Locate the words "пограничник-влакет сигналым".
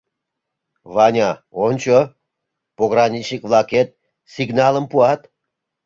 2.77-4.85